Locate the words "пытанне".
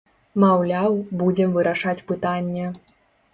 2.13-2.65